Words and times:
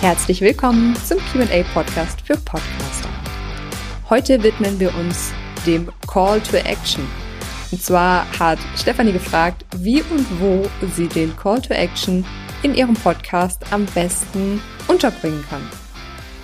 Herzlich 0.00 0.40
willkommen 0.40 0.96
zum 1.04 1.18
QA-Podcast 1.18 2.22
für 2.22 2.34
Podcaster. 2.36 3.08
Heute 4.08 4.42
widmen 4.42 4.80
wir 4.80 4.94
uns 4.96 5.32
dem 5.66 5.90
Call 6.06 6.40
to 6.40 6.56
Action. 6.56 7.06
Und 7.70 7.82
zwar 7.82 8.26
hat 8.38 8.58
Stefanie 8.76 9.12
gefragt, 9.12 9.64
wie 9.76 10.02
und 10.02 10.40
wo 10.40 10.66
sie 10.94 11.06
den 11.06 11.36
Call 11.36 11.60
to 11.60 11.74
Action 11.74 12.24
in 12.62 12.74
ihrem 12.74 12.94
Podcast 12.94 13.64
am 13.70 13.86
besten 13.86 14.60
unterbringen 14.88 15.44
kann. 15.48 15.68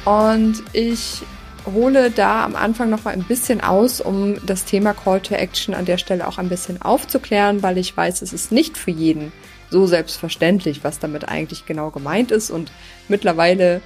Und 0.05 0.63
ich 0.73 1.23
hole 1.67 2.11
da 2.11 2.45
am 2.45 2.55
Anfang 2.55 2.91
noch 2.91 3.05
mal 3.05 3.13
ein 3.13 3.25
bisschen 3.25 3.61
aus, 3.61 4.01
um 4.01 4.37
das 4.47 4.65
Thema 4.65 4.95
Call 4.95 5.21
to 5.21 5.35
Action 5.35 5.75
an 5.75 5.85
der 5.85 5.99
Stelle 5.99 6.27
auch 6.27 6.39
ein 6.39 6.49
bisschen 6.49 6.81
aufzuklären, 6.81 7.63
weil 7.63 7.77
ich 7.79 7.97
weiß, 7.97 8.23
es 8.23 8.33
ist 8.33 8.53
nicht 8.53 8.79
für 8.79 8.93
jeden 8.93 9.33
so 9.69 9.87
selbstverständlich, 9.87 10.85
was 10.85 11.01
damit 11.01 11.29
eigentlich 11.29 11.67
genau 11.67 11.91
gemeint 11.91 12.31
ist. 12.31 12.51
Und 12.51 12.71
mittlerweile 13.09 13.81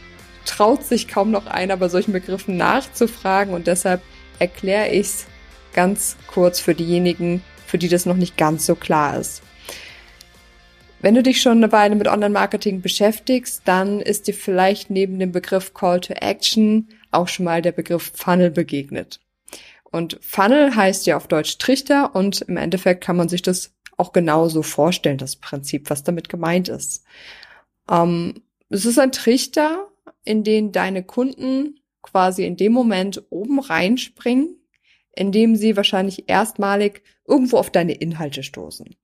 traut 0.44 0.84
sich 0.84 1.08
kaum 1.08 1.30
noch 1.30 1.46
einer 1.46 1.76
bei 1.76 1.88
solchen 1.88 2.12
Begriffen 2.12 2.56
nachzufragen. 2.56 3.54
Und 3.54 3.66
deshalb 3.66 4.02
erkläre 4.38 4.88
ich 4.90 5.06
es 5.06 5.26
ganz 5.72 6.16
kurz 6.26 6.60
für 6.60 6.74
diejenigen, 6.74 7.42
für 7.66 7.78
die 7.78 7.88
das 7.88 8.04
noch 8.04 8.16
nicht 8.16 8.36
ganz 8.36 8.66
so 8.66 8.74
klar 8.74 9.18
ist. 9.18 9.42
Wenn 11.02 11.14
du 11.14 11.22
dich 11.22 11.40
schon 11.40 11.58
eine 11.58 11.72
Weile 11.72 11.94
mit 11.94 12.08
Online-Marketing 12.08 12.82
beschäftigst, 12.82 13.62
dann 13.64 14.00
ist 14.00 14.26
dir 14.26 14.34
vielleicht 14.34 14.90
neben 14.90 15.18
dem 15.18 15.32
Begriff 15.32 15.72
Call 15.72 16.00
to 16.00 16.12
Action 16.12 16.88
auch 17.10 17.26
schon 17.26 17.46
mal 17.46 17.62
der 17.62 17.72
Begriff 17.72 18.12
Funnel 18.14 18.50
begegnet. 18.50 19.20
Und 19.84 20.18
Funnel 20.20 20.76
heißt 20.76 21.06
ja 21.06 21.16
auf 21.16 21.26
Deutsch 21.26 21.56
Trichter 21.56 22.14
und 22.14 22.42
im 22.42 22.58
Endeffekt 22.58 23.02
kann 23.02 23.16
man 23.16 23.30
sich 23.30 23.40
das 23.40 23.72
auch 23.96 24.12
genauso 24.12 24.62
vorstellen, 24.62 25.16
das 25.16 25.36
Prinzip, 25.36 25.88
was 25.88 26.04
damit 26.04 26.28
gemeint 26.28 26.68
ist. 26.68 27.04
Ähm, 27.90 28.42
es 28.68 28.84
ist 28.84 28.98
ein 28.98 29.12
Trichter, 29.12 29.88
in 30.24 30.44
den 30.44 30.70
deine 30.70 31.02
Kunden 31.02 31.80
quasi 32.02 32.44
in 32.44 32.56
dem 32.56 32.72
Moment 32.72 33.22
oben 33.30 33.58
reinspringen, 33.58 34.56
indem 35.16 35.56
sie 35.56 35.76
wahrscheinlich 35.76 36.28
erstmalig 36.28 37.02
irgendwo 37.26 37.56
auf 37.56 37.70
deine 37.70 37.94
Inhalte 37.94 38.42
stoßen. 38.42 38.94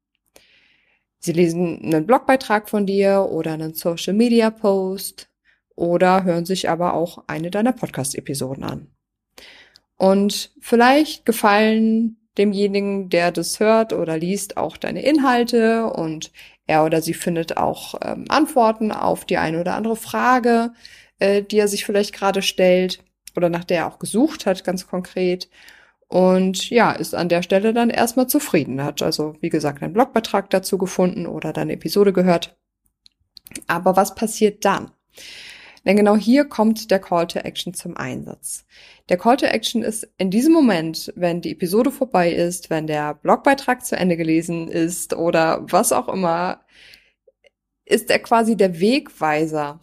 Sie 1.19 1.33
lesen 1.33 1.81
einen 1.83 2.07
Blogbeitrag 2.07 2.69
von 2.69 2.87
dir 2.87 3.29
oder 3.31 3.53
einen 3.53 3.75
Social 3.75 4.15
Media 4.15 4.51
Post 4.51 5.29
oder 5.75 6.25
hören 6.25 6.47
sich 6.47 6.69
aber 6.69 6.95
auch 6.95 7.25
eine 7.27 7.51
deiner 7.51 7.73
Podcast-Episoden 7.73 8.65
an. 8.65 8.89
Und 9.97 10.53
vielleicht 10.61 11.25
gefallen 11.25 12.17
demjenigen, 12.37 13.09
der 13.09 13.33
das 13.33 13.61
hört 13.61 13.93
oder 13.93 14.19
liest, 14.19 14.57
auch 14.57 14.77
deine 14.77 15.03
Inhalte 15.03 15.87
und 15.87 16.33
er 16.67 16.85
oder 16.85 17.01
sie 17.01 17.15
findet 17.15 17.57
auch 17.57 17.95
ähm, 18.03 18.25
Antworten 18.29 18.93
auf 18.93 19.25
die 19.25 19.39
eine 19.39 19.61
oder 19.61 19.75
andere 19.75 19.97
Frage, 19.97 20.73
äh, 21.19 21.43
die 21.43 21.59
er 21.59 21.69
sich 21.69 21.85
vielleicht 21.85 22.13
gerade 22.13 22.43
stellt 22.43 23.03
oder 23.37 23.49
nach 23.49 23.65
der 23.65 23.79
er 23.79 23.87
auch 23.87 23.99
gesucht 23.99 24.47
hat, 24.47 24.65
ganz 24.65 24.87
konkret. 24.87 25.49
Und 26.09 26.71
ja, 26.71 26.93
ist 26.93 27.15
an 27.15 27.29
der 27.29 27.43
Stelle 27.43 27.73
dann 27.73 27.91
erstmal 27.91 28.29
zufrieden. 28.29 28.83
Hat 28.83 29.03
also, 29.03 29.37
wie 29.41 29.49
gesagt, 29.49 29.83
einen 29.83 29.93
Blogbeitrag 29.93 30.51
dazu 30.51 30.79
gefunden 30.79 31.27
oder 31.27 31.53
deine 31.53 31.73
Episode 31.73 32.13
gehört. 32.13 32.57
Aber 33.67 33.97
was 33.97 34.15
passiert 34.15 34.65
dann? 34.65 34.91
Denn 35.85 35.97
genau 35.97 36.17
hier 36.17 36.45
kommt 36.47 36.91
der 36.91 36.99
Call 36.99 37.29
to 37.29 37.39
Action 37.39 37.73
zum 37.73 37.97
Einsatz. 37.97 38.67
Der 39.09 39.17
Call 39.17 39.37
to 39.37 39.47
Action 39.47 39.83
ist 39.83 40.09
in 40.19 40.33
diesem 40.33 40.53
Moment, 40.53 41.13
wenn 41.15 41.41
die 41.41 41.53
Episode 41.53 41.93
vorbei 41.93 42.33
ist, 42.33 42.71
wenn 42.71 42.89
der 42.89 43.15
Blogbeitrag 43.15 43.85
zu 43.85 43.97
Ende 43.97 44.17
gelesen 44.17 44.69
ist 44.69 45.15
oder 45.15 45.65
was 45.71 45.93
auch 45.93 46.09
immer, 46.09 46.65
ist 47.85 48.11
er 48.11 48.19
quasi 48.19 48.57
der 48.57 48.81
Wegweiser. 48.81 49.79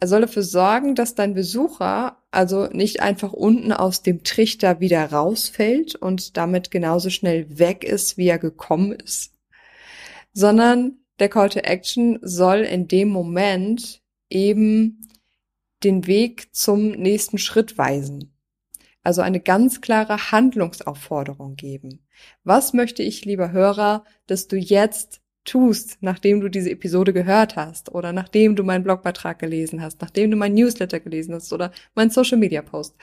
Er 0.00 0.08
soll 0.08 0.22
dafür 0.22 0.42
sorgen, 0.42 0.94
dass 0.94 1.14
dein 1.14 1.34
Besucher 1.34 2.16
also 2.34 2.66
nicht 2.66 3.00
einfach 3.00 3.32
unten 3.32 3.72
aus 3.72 4.02
dem 4.02 4.24
Trichter 4.24 4.80
wieder 4.80 5.04
rausfällt 5.10 5.94
und 5.94 6.36
damit 6.36 6.70
genauso 6.70 7.10
schnell 7.10 7.58
weg 7.58 7.84
ist, 7.84 8.16
wie 8.16 8.28
er 8.28 8.38
gekommen 8.38 8.92
ist, 8.92 9.34
sondern 10.32 10.98
der 11.18 11.28
Call 11.28 11.48
to 11.48 11.60
Action 11.60 12.18
soll 12.22 12.60
in 12.60 12.88
dem 12.88 13.08
Moment 13.08 14.02
eben 14.30 15.08
den 15.84 16.06
Weg 16.06 16.54
zum 16.54 16.90
nächsten 16.90 17.38
Schritt 17.38 17.78
weisen. 17.78 18.34
Also 19.02 19.20
eine 19.20 19.40
ganz 19.40 19.80
klare 19.80 20.32
Handlungsaufforderung 20.32 21.56
geben. 21.56 22.06
Was 22.42 22.72
möchte 22.72 23.02
ich, 23.02 23.24
lieber 23.24 23.52
Hörer, 23.52 24.04
dass 24.26 24.48
du 24.48 24.56
jetzt 24.56 25.20
tust, 25.44 25.98
nachdem 26.00 26.40
du 26.40 26.48
diese 26.48 26.70
Episode 26.70 27.12
gehört 27.12 27.56
hast 27.56 27.94
oder 27.94 28.12
nachdem 28.12 28.56
du 28.56 28.64
meinen 28.64 28.84
Blogbeitrag 28.84 29.38
gelesen 29.38 29.82
hast, 29.82 30.00
nachdem 30.00 30.30
du 30.30 30.36
mein 30.36 30.54
Newsletter 30.54 31.00
gelesen 31.00 31.34
hast 31.34 31.52
oder 31.52 31.72
mein 31.94 32.10
Social 32.10 32.38
Media 32.38 32.62
Post. 32.62 32.96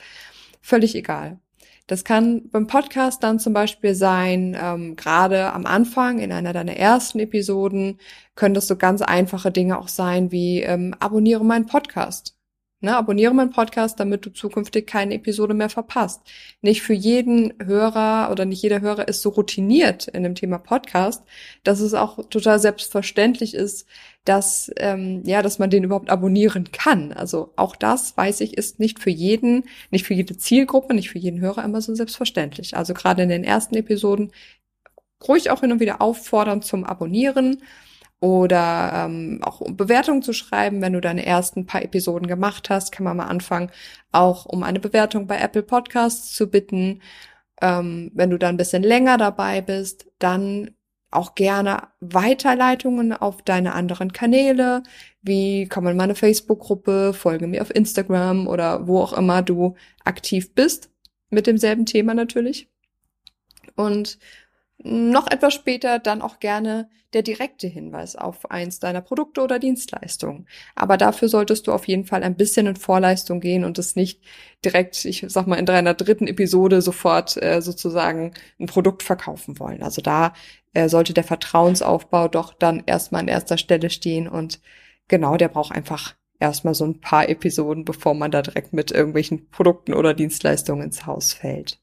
Völlig 0.60 0.94
egal. 0.94 1.38
Das 1.86 2.04
kann 2.04 2.48
beim 2.50 2.68
Podcast 2.68 3.22
dann 3.22 3.38
zum 3.38 3.52
Beispiel 3.52 3.94
sein, 3.94 4.56
ähm, 4.60 4.96
gerade 4.96 5.52
am 5.52 5.66
Anfang 5.66 6.20
in 6.20 6.32
einer 6.32 6.52
deiner 6.52 6.76
ersten 6.76 7.18
Episoden 7.18 7.98
können 8.34 8.54
das 8.54 8.68
so 8.68 8.76
ganz 8.76 9.02
einfache 9.02 9.50
Dinge 9.50 9.78
auch 9.78 9.88
sein 9.88 10.30
wie 10.30 10.60
ähm, 10.62 10.94
abonniere 11.00 11.44
meinen 11.44 11.66
Podcast. 11.66 12.36
Ne, 12.84 12.96
abonniere 12.96 13.32
meinen 13.32 13.50
Podcast, 13.50 14.00
damit 14.00 14.26
du 14.26 14.30
zukünftig 14.30 14.88
keine 14.88 15.14
Episode 15.14 15.54
mehr 15.54 15.68
verpasst. 15.68 16.20
Nicht 16.62 16.82
für 16.82 16.94
jeden 16.94 17.54
Hörer 17.64 18.28
oder 18.32 18.44
nicht 18.44 18.60
jeder 18.60 18.80
Hörer 18.80 19.06
ist 19.06 19.22
so 19.22 19.28
routiniert 19.28 20.08
in 20.08 20.24
dem 20.24 20.34
Thema 20.34 20.58
Podcast, 20.58 21.22
dass 21.62 21.78
es 21.78 21.94
auch 21.94 22.28
total 22.28 22.58
selbstverständlich 22.58 23.54
ist, 23.54 23.86
dass 24.24 24.68
ähm, 24.78 25.22
ja, 25.24 25.42
dass 25.42 25.60
man 25.60 25.70
den 25.70 25.84
überhaupt 25.84 26.10
abonnieren 26.10 26.72
kann. 26.72 27.12
Also 27.12 27.52
auch 27.54 27.76
das 27.76 28.16
weiß 28.16 28.40
ich 28.40 28.58
ist 28.58 28.80
nicht 28.80 28.98
für 28.98 29.10
jeden, 29.10 29.62
nicht 29.92 30.04
für 30.04 30.14
jede 30.14 30.36
Zielgruppe, 30.36 30.92
nicht 30.92 31.10
für 31.10 31.18
jeden 31.18 31.40
Hörer 31.40 31.62
immer 31.62 31.80
so 31.82 31.94
selbstverständlich. 31.94 32.76
Also 32.76 32.94
gerade 32.94 33.22
in 33.22 33.28
den 33.28 33.44
ersten 33.44 33.76
Episoden 33.76 34.32
ruhig 35.28 35.50
auch 35.52 35.60
hin 35.60 35.70
und 35.70 35.78
wieder 35.78 36.02
auffordern 36.02 36.62
zum 36.62 36.82
Abonnieren 36.82 37.62
oder 38.22 38.92
ähm, 38.94 39.40
auch 39.42 39.60
Bewertungen 39.72 40.22
zu 40.22 40.32
schreiben, 40.32 40.80
wenn 40.80 40.92
du 40.92 41.00
deine 41.00 41.26
ersten 41.26 41.66
paar 41.66 41.82
Episoden 41.82 42.28
gemacht 42.28 42.70
hast, 42.70 42.92
kann 42.92 43.02
man 43.02 43.16
mal 43.16 43.26
anfangen, 43.26 43.72
auch 44.12 44.46
um 44.46 44.62
eine 44.62 44.78
Bewertung 44.78 45.26
bei 45.26 45.40
Apple 45.40 45.64
Podcasts 45.64 46.32
zu 46.32 46.48
bitten. 46.48 47.02
Ähm, 47.60 48.12
wenn 48.14 48.30
du 48.30 48.38
da 48.38 48.48
ein 48.48 48.56
bisschen 48.56 48.84
länger 48.84 49.18
dabei 49.18 49.60
bist, 49.60 50.06
dann 50.20 50.70
auch 51.10 51.34
gerne 51.34 51.88
Weiterleitungen 51.98 53.12
auf 53.12 53.42
deine 53.42 53.74
anderen 53.74 54.12
Kanäle, 54.12 54.84
wie 55.22 55.66
komm 55.68 55.88
in 55.88 55.96
meine 55.96 56.14
Facebook-Gruppe, 56.14 57.14
folge 57.14 57.48
mir 57.48 57.60
auf 57.60 57.74
Instagram 57.74 58.46
oder 58.46 58.86
wo 58.86 59.00
auch 59.00 59.14
immer 59.14 59.42
du 59.42 59.74
aktiv 60.04 60.54
bist, 60.54 60.90
mit 61.30 61.48
demselben 61.48 61.86
Thema 61.86 62.14
natürlich. 62.14 62.70
Und 63.74 64.18
noch 64.82 65.30
etwas 65.30 65.54
später 65.54 65.98
dann 65.98 66.22
auch 66.22 66.40
gerne 66.40 66.88
der 67.12 67.22
direkte 67.22 67.66
Hinweis 67.66 68.16
auf 68.16 68.50
eins 68.50 68.78
deiner 68.78 69.02
Produkte 69.02 69.42
oder 69.42 69.58
Dienstleistungen. 69.58 70.46
Aber 70.74 70.96
dafür 70.96 71.28
solltest 71.28 71.66
du 71.66 71.72
auf 71.72 71.86
jeden 71.86 72.06
Fall 72.06 72.22
ein 72.22 72.36
bisschen 72.36 72.66
in 72.66 72.76
Vorleistung 72.76 73.40
gehen 73.40 73.64
und 73.64 73.78
es 73.78 73.96
nicht 73.96 74.22
direkt, 74.64 75.04
ich 75.04 75.24
sag 75.28 75.46
mal, 75.46 75.58
in 75.58 75.66
deiner 75.66 75.94
dritten 75.94 76.26
Episode 76.26 76.80
sofort 76.80 77.40
äh, 77.42 77.60
sozusagen 77.60 78.32
ein 78.58 78.66
Produkt 78.66 79.02
verkaufen 79.02 79.58
wollen. 79.58 79.82
Also 79.82 80.00
da 80.00 80.32
äh, 80.72 80.88
sollte 80.88 81.12
der 81.12 81.24
Vertrauensaufbau 81.24 82.28
doch 82.28 82.54
dann 82.54 82.82
erstmal 82.86 83.20
an 83.22 83.28
erster 83.28 83.58
Stelle 83.58 83.90
stehen 83.90 84.26
und 84.26 84.60
genau, 85.08 85.36
der 85.36 85.48
braucht 85.48 85.72
einfach 85.72 86.14
erstmal 86.40 86.74
so 86.74 86.84
ein 86.84 87.00
paar 87.00 87.28
Episoden, 87.28 87.84
bevor 87.84 88.14
man 88.14 88.30
da 88.30 88.42
direkt 88.42 88.72
mit 88.72 88.90
irgendwelchen 88.90 89.48
Produkten 89.50 89.94
oder 89.94 90.14
Dienstleistungen 90.14 90.84
ins 90.84 91.06
Haus 91.06 91.34
fällt. 91.34 91.78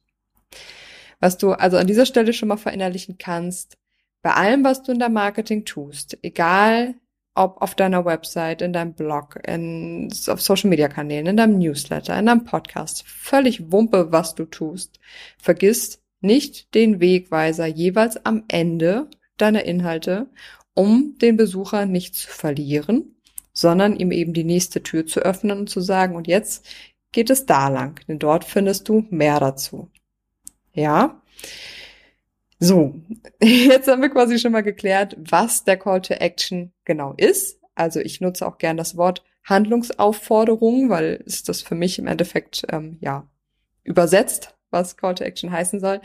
Was 1.19 1.38
du 1.38 1.51
also 1.51 1.77
an 1.77 1.88
dieser 1.88 2.06
Stelle 2.06 2.33
schon 2.33 2.50
mal 2.50 2.57
verinnerlichen 2.57 3.18
kannst, 3.18 3.77
bei 4.21 4.33
allem, 4.33 4.63
was 4.63 4.83
du 4.83 4.92
in 4.92 5.00
deinem 5.00 5.13
Marketing 5.13 5.66
tust, 5.66 6.18
egal 6.21 6.95
ob 7.36 7.62
auf 7.62 7.75
deiner 7.75 8.04
Website, 8.04 8.62
in 8.62 8.74
deinem 8.74 8.94
Blog, 8.94 9.39
in, 9.48 10.12
auf 10.27 10.42
Social 10.42 10.69
Media 10.69 10.89
Kanälen, 10.89 11.27
in 11.27 11.38
deinem 11.38 11.57
Newsletter, 11.57 12.18
in 12.19 12.25
deinem 12.25 12.44
Podcast, 12.44 13.04
völlig 13.07 13.71
Wumpe, 13.71 14.12
was 14.12 14.36
du 14.36 14.45
tust. 14.45 15.00
Vergiss 15.38 16.01
nicht 16.21 16.74
den 16.75 17.00
Wegweiser 17.00 17.65
jeweils 17.65 18.25
am 18.25 18.44
Ende 18.50 19.07
deiner 19.38 19.63
Inhalte, 19.63 20.30
um 20.74 21.18
den 21.22 21.38
Besucher 21.38 21.86
nicht 21.86 22.15
zu 22.15 22.27
verlieren, 22.27 23.15
sondern 23.54 23.95
ihm 23.95 24.12
eben 24.12 24.33
die 24.33 24.44
nächste 24.44 24.83
Tür 24.83 25.06
zu 25.06 25.22
öffnen 25.22 25.60
und 25.60 25.69
zu 25.69 25.80
sagen, 25.80 26.15
und 26.15 26.27
jetzt 26.27 26.65
geht 27.12 27.30
es 27.30 27.45
da 27.45 27.69
lang, 27.69 28.00
denn 28.07 28.19
dort 28.19 28.44
findest 28.44 28.89
du 28.89 29.06
mehr 29.10 29.39
dazu. 29.39 29.89
Ja. 30.80 31.22
So, 32.58 33.02
jetzt 33.42 33.88
haben 33.88 34.02
wir 34.02 34.10
quasi 34.10 34.40
schon 34.40 34.54
mal 34.54 34.64
geklärt, 34.64 35.16
was 35.20 35.64
der 35.66 35.78
Call 35.78 36.02
to 36.02 36.14
Action 36.14 36.72
genau 36.86 37.14
ist. 37.18 37.60
Also 37.76 38.00
ich 38.00 38.22
nutze 38.22 38.48
auch 38.48 38.58
gern 38.58 38.78
das 38.78 38.96
Wort 38.98 39.24
Handlungsaufforderung, 39.44 40.90
weil 40.90 41.24
es 41.26 41.44
das 41.44 41.62
für 41.62 41.76
mich 41.76 42.00
im 42.00 42.08
Endeffekt 42.08 42.66
ähm, 42.70 42.98
ja 43.02 43.28
übersetzt, 43.84 44.56
was 44.70 44.98
Call 44.98 45.16
to 45.16 45.24
Action 45.24 45.52
heißen 45.52 45.80
soll. 45.80 46.02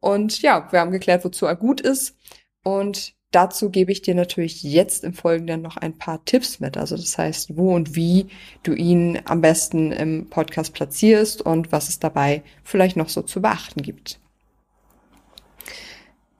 Und 0.00 0.42
ja, 0.42 0.70
wir 0.70 0.80
haben 0.80 0.90
geklärt, 0.90 1.24
wozu 1.24 1.46
er 1.46 1.56
gut 1.56 1.80
ist. 1.80 2.16
Und 2.62 3.14
dazu 3.30 3.70
gebe 3.70 3.92
ich 3.92 4.02
dir 4.02 4.14
natürlich 4.14 4.62
jetzt 4.62 5.04
im 5.04 5.14
Folgenden 5.14 5.62
noch 5.62 5.76
ein 5.76 5.96
paar 5.96 6.24
Tipps 6.24 6.60
mit. 6.60 6.76
Also 6.76 6.96
das 6.96 7.16
heißt, 7.16 7.56
wo 7.56 7.74
und 7.74 7.94
wie 7.94 8.26
du 8.62 8.74
ihn 8.74 9.20
am 9.24 9.40
besten 9.40 9.92
im 9.92 10.28
Podcast 10.28 10.74
platzierst 10.74 11.42
und 11.42 11.72
was 11.72 11.88
es 11.88 11.98
dabei 11.98 12.42
vielleicht 12.64 12.96
noch 12.96 13.08
so 13.08 13.22
zu 13.22 13.40
beachten 13.40 13.82
gibt. 13.82 14.20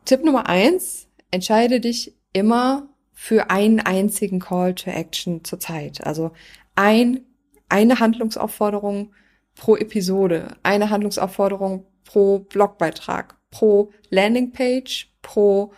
Tipp 0.04 0.24
Nummer 0.24 0.48
eins, 0.48 1.08
entscheide 1.30 1.80
dich 1.80 2.14
immer 2.32 2.88
für 3.12 3.50
einen 3.50 3.80
einzigen 3.80 4.40
Call 4.40 4.74
to 4.74 4.90
Action 4.90 5.44
zur 5.44 5.60
Zeit. 5.60 6.04
Also 6.04 6.32
ein, 6.74 7.20
eine 7.68 8.00
Handlungsaufforderung 8.00 9.12
pro 9.54 9.76
Episode, 9.76 10.56
eine 10.62 10.90
Handlungsaufforderung 10.90 11.86
pro 12.04 12.40
Blogbeitrag, 12.40 13.36
pro 13.50 13.90
Landingpage, 14.08 15.12
pro 15.22 15.72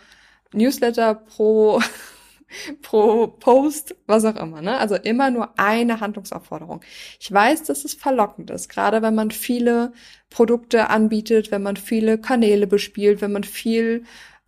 Newsletter, 0.53 1.15
pro 1.15 1.81
pro 2.81 3.27
Post, 3.27 3.95
was 4.05 4.25
auch 4.25 4.35
immer. 4.35 4.61
Ne? 4.61 4.77
Also 4.77 4.95
immer 4.95 5.31
nur 5.31 5.57
eine 5.59 5.99
Handlungsaufforderung. 5.99 6.81
Ich 7.19 7.31
weiß, 7.31 7.63
dass 7.63 7.85
es 7.85 7.93
verlockend 7.93 8.51
ist, 8.51 8.69
gerade 8.69 9.01
wenn 9.01 9.15
man 9.15 9.31
viele 9.31 9.93
Produkte 10.29 10.89
anbietet, 10.89 11.51
wenn 11.51 11.63
man 11.63 11.77
viele 11.77 12.17
Kanäle 12.17 12.67
bespielt, 12.67 13.21
wenn 13.21 13.31
man 13.31 13.43
viel 13.43 14.03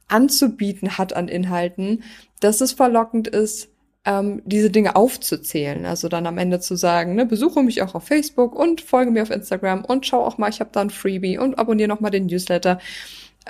anzubieten 0.08 0.98
hat 0.98 1.16
an 1.16 1.28
Inhalten, 1.28 2.04
dass 2.40 2.62
es 2.62 2.74
verlockend 2.74 3.28
ist, 3.28 3.70
ähm, 4.06 4.42
diese 4.46 4.70
Dinge 4.70 4.96
aufzuzählen. 4.96 5.86
Also 5.86 6.10
dann 6.10 6.28
am 6.28 6.38
Ende 6.38 6.60
zu 6.60 6.76
sagen, 6.76 7.16
ne, 7.16 7.26
besuche 7.26 7.64
mich 7.64 7.82
auch 7.82 7.96
auf 7.96 8.06
Facebook 8.06 8.56
und 8.56 8.82
folge 8.82 9.12
mir 9.12 9.24
auf 9.24 9.32
Instagram 9.32 9.84
und 9.84 10.06
schau 10.06 10.24
auch 10.24 10.38
mal, 10.38 10.50
ich 10.50 10.60
habe 10.60 10.70
da 10.72 10.82
ein 10.82 10.92
Freebie 10.92 11.40
und 11.40 11.58
abonniere 11.58 11.90
noch 11.90 12.02
mal 12.02 12.12
den 12.12 12.28
Newsletter. 12.28 12.80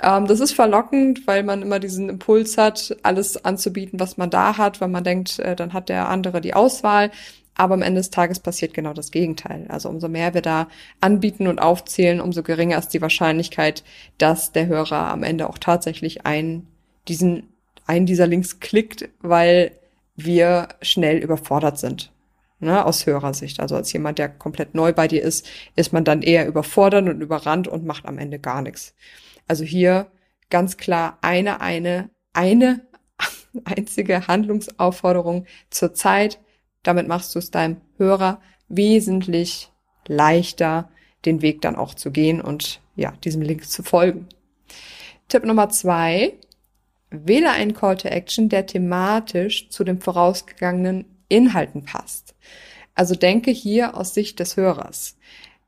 Ähm, 0.02 0.26
das 0.26 0.40
ist 0.40 0.52
verlockend, 0.52 1.26
weil 1.26 1.42
man 1.42 1.62
immer 1.62 1.78
diesen 1.78 2.08
Impuls 2.08 2.58
hat, 2.58 2.96
alles 3.02 3.44
anzubieten, 3.44 3.98
was 4.00 4.16
man 4.16 4.30
da 4.30 4.58
hat, 4.58 4.80
weil 4.80 4.88
man 4.88 5.04
denkt, 5.04 5.38
äh, 5.38 5.56
dann 5.56 5.72
hat 5.72 5.88
der 5.88 6.08
andere 6.08 6.40
die 6.40 6.54
Auswahl. 6.54 7.10
Aber 7.58 7.72
am 7.74 7.82
Ende 7.82 8.00
des 8.00 8.10
Tages 8.10 8.38
passiert 8.38 8.74
genau 8.74 8.92
das 8.92 9.10
Gegenteil. 9.10 9.64
Also 9.68 9.88
umso 9.88 10.08
mehr 10.08 10.34
wir 10.34 10.42
da 10.42 10.68
anbieten 11.00 11.46
und 11.46 11.58
aufzählen, 11.58 12.20
umso 12.20 12.42
geringer 12.42 12.76
ist 12.78 12.90
die 12.90 13.00
Wahrscheinlichkeit, 13.00 13.82
dass 14.18 14.52
der 14.52 14.66
Hörer 14.66 15.10
am 15.10 15.22
Ende 15.22 15.48
auch 15.48 15.56
tatsächlich 15.56 16.26
einen, 16.26 16.66
diesen, 17.08 17.48
einen 17.86 18.04
dieser 18.04 18.26
Links 18.26 18.60
klickt, 18.60 19.08
weil 19.22 19.72
wir 20.16 20.68
schnell 20.82 21.16
überfordert 21.16 21.78
sind. 21.78 22.12
Ne, 22.58 22.84
aus 22.84 23.04
Hörersicht. 23.04 23.60
Also 23.60 23.76
als 23.76 23.92
jemand, 23.92 24.18
der 24.18 24.30
komplett 24.30 24.74
neu 24.74 24.94
bei 24.94 25.08
dir 25.08 25.22
ist, 25.22 25.46
ist 25.76 25.92
man 25.92 26.04
dann 26.04 26.22
eher 26.22 26.46
überfordert 26.46 27.06
und 27.06 27.20
überrannt 27.20 27.68
und 27.68 27.84
macht 27.84 28.06
am 28.06 28.18
Ende 28.18 28.38
gar 28.38 28.62
nichts. 28.62 28.94
Also 29.46 29.64
hier 29.64 30.10
ganz 30.50 30.76
klar 30.76 31.18
eine, 31.22 31.60
eine, 31.60 32.10
eine 32.32 32.86
einzige 33.64 34.26
Handlungsaufforderung 34.26 35.46
zur 35.70 35.94
Zeit. 35.94 36.40
Damit 36.82 37.08
machst 37.08 37.34
du 37.34 37.38
es 37.38 37.50
deinem 37.50 37.80
Hörer 37.98 38.40
wesentlich 38.68 39.70
leichter, 40.06 40.90
den 41.24 41.42
Weg 41.42 41.60
dann 41.62 41.76
auch 41.76 41.94
zu 41.94 42.10
gehen 42.10 42.40
und 42.40 42.80
ja, 42.94 43.12
diesem 43.24 43.42
Link 43.42 43.68
zu 43.68 43.82
folgen. 43.82 44.28
Tipp 45.28 45.44
Nummer 45.44 45.68
zwei. 45.68 46.34
Wähle 47.10 47.50
einen 47.50 47.74
Call 47.74 47.96
to 47.96 48.08
Action, 48.08 48.48
der 48.48 48.66
thematisch 48.66 49.68
zu 49.70 49.84
den 49.84 50.00
vorausgegangenen 50.00 51.04
Inhalten 51.28 51.84
passt. 51.84 52.34
Also 52.94 53.14
denke 53.14 53.50
hier 53.50 53.96
aus 53.96 54.14
Sicht 54.14 54.40
des 54.40 54.56
Hörers. 54.56 55.16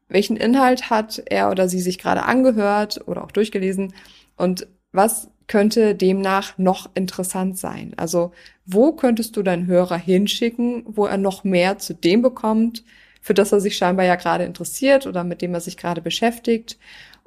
Welchen 0.09 0.37
Inhalt 0.37 0.91
hat 0.91 1.23
er 1.27 1.51
oder 1.51 1.69
sie 1.69 1.81
sich 1.81 1.99
gerade 1.99 2.25
angehört 2.25 3.07
oder 3.07 3.25
auch 3.25 3.33
durchgelesen 3.33 3.95
und 4.37 4.67
was 4.93 5.31
könnte 5.47 5.95
demnach 5.95 6.57
noch 6.59 6.91
interessant 6.95 7.59
sein? 7.59 7.95
Also 7.97 8.33
wo 8.65 8.93
könntest 8.93 9.37
du 9.37 9.43
deinen 9.43 9.67
Hörer 9.67 9.97
hinschicken, 9.97 10.85
wo 10.87 11.07
er 11.07 11.17
noch 11.17 11.45
mehr 11.45 11.79
zu 11.79 11.95
dem 11.95 12.23
bekommt, 12.23 12.85
für 13.21 13.35
das 13.35 13.53
er 13.53 13.61
sich 13.61 13.77
scheinbar 13.77 14.07
ja 14.07 14.17
gerade 14.17 14.45
interessiert 14.45 15.07
oder 15.07 15.25
mit 15.25 15.43
dem 15.43 15.55
er 15.55 15.61
sich 15.61 15.77
gerade 15.77 16.01
beschäftigt 16.01 16.79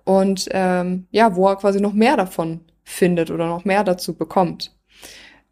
und 0.03 0.47
ähm, 0.51 1.07
ja, 1.11 1.35
wo 1.35 1.47
er 1.47 1.57
quasi 1.57 1.81
noch 1.81 1.93
mehr 1.93 2.17
davon 2.17 2.61
findet 2.83 3.31
oder 3.31 3.47
noch 3.47 3.65
mehr 3.65 3.83
dazu 3.83 4.15
bekommt. 4.15 4.75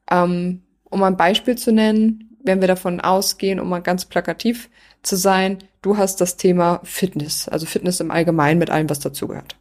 Ähm, 0.09 0.63
um 0.83 1.03
ein 1.03 1.17
Beispiel 1.17 1.57
zu 1.57 1.71
nennen, 1.71 2.28
wenn 2.49 2.61
wir 2.61 2.67
davon 2.67 2.99
ausgehen, 2.99 3.59
um 3.59 3.69
mal 3.69 3.83
ganz 3.83 4.05
plakativ 4.05 4.71
zu 5.03 5.15
sein, 5.15 5.59
du 5.83 5.97
hast 5.97 6.19
das 6.19 6.35
Thema 6.35 6.81
Fitness, 6.83 7.47
also 7.47 7.67
Fitness 7.67 7.99
im 7.99 8.09
Allgemeinen 8.09 8.57
mit 8.57 8.71
allem, 8.71 8.89
was 8.89 8.99
dazugehört. 8.99 9.55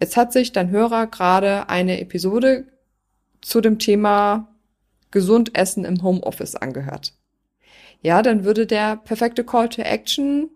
Jetzt 0.00 0.16
hat 0.16 0.32
sich 0.32 0.50
dein 0.50 0.70
Hörer 0.70 1.06
gerade 1.06 1.68
eine 1.68 2.00
Episode 2.00 2.66
zu 3.40 3.60
dem 3.60 3.78
Thema 3.78 4.48
gesund 5.12 5.56
essen 5.56 5.84
im 5.84 6.02
Homeoffice 6.02 6.56
angehört. 6.56 7.14
Ja, 8.02 8.22
dann 8.22 8.44
würde 8.44 8.66
der 8.66 8.96
perfekte 8.96 9.44
Call 9.44 9.68
to 9.68 9.82
Action 9.82 10.50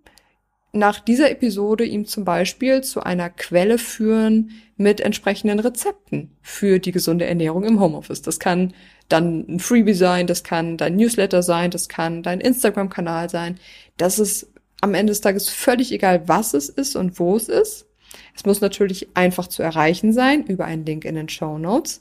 nach 0.73 0.99
dieser 0.99 1.31
Episode 1.31 1.85
ihm 1.85 2.05
zum 2.05 2.25
Beispiel 2.25 2.83
zu 2.83 3.05
einer 3.05 3.31
Quelle 3.31 3.79
führen 3.79 4.51
mit 4.77 5.01
entsprechenden 5.01 5.61
Rezepten 5.61 6.37
für 6.43 6.81
die 6.81 6.93
gesunde 6.93 7.27
Ernährung 7.27 7.63
im 7.63 7.79
Homeoffice. 7.79 8.23
Das 8.23 8.41
kann 8.41 8.75
dann 9.11 9.45
ein 9.49 9.61
Freebie 9.61 9.95
sein, 9.95 10.27
das 10.27 10.45
kann 10.45 10.77
dein 10.77 10.97
Newsletter 10.97 11.43
sein, 11.43 11.71
das 11.71 11.89
kann 11.89 12.23
dein 12.23 12.41
Instagram-Kanal 12.41 13.29
sein. 13.29 13.59
Das 13.97 14.19
ist 14.19 14.47
am 14.81 14.95
Ende 14.95 15.11
des 15.11 15.21
Tages 15.21 15.49
völlig 15.49 15.93
egal, 15.93 16.27
was 16.27 16.55
es 16.55 16.69
ist 16.69 16.97
und 16.97 17.19
wo 17.19 17.37
es 17.37 17.49
ist. 17.49 17.87
Es 18.35 18.47
muss 18.47 18.61
natürlich 18.61 19.09
einfach 19.15 19.47
zu 19.47 19.63
erreichen 19.63 20.13
sein 20.13 20.45
über 20.47 20.65
einen 20.65 20.87
Link 20.87 21.05
in 21.05 21.15
den 21.15 21.29
Show 21.29 21.59
Notes 21.59 22.01